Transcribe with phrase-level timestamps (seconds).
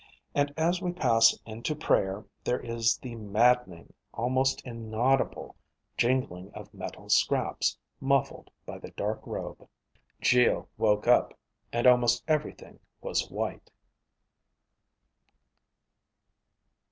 [0.33, 5.55] And as we pass into prayer, there is the maddening, almost inaudible
[5.95, 9.67] jingling of metal scraps, muffled by the dark robe._
[10.19, 11.37] Geo woke up,
[11.71, 13.69] and almost everything was white.